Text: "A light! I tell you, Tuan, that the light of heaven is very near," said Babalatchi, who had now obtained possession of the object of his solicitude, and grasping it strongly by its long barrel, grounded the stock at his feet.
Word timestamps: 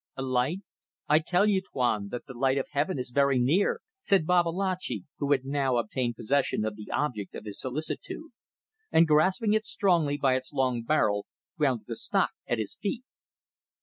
"A 0.17 0.23
light! 0.23 0.61
I 1.07 1.19
tell 1.19 1.45
you, 1.45 1.61
Tuan, 1.61 2.09
that 2.09 2.25
the 2.25 2.33
light 2.33 2.57
of 2.57 2.65
heaven 2.71 2.97
is 2.97 3.11
very 3.11 3.37
near," 3.37 3.81
said 3.99 4.25
Babalatchi, 4.25 5.03
who 5.19 5.31
had 5.31 5.45
now 5.45 5.77
obtained 5.77 6.15
possession 6.15 6.65
of 6.65 6.75
the 6.75 6.89
object 6.89 7.35
of 7.35 7.45
his 7.45 7.59
solicitude, 7.61 8.31
and 8.91 9.07
grasping 9.07 9.53
it 9.53 9.63
strongly 9.67 10.17
by 10.17 10.33
its 10.35 10.51
long 10.53 10.81
barrel, 10.81 11.27
grounded 11.55 11.85
the 11.87 11.95
stock 11.95 12.31
at 12.47 12.57
his 12.57 12.75
feet. 12.81 13.03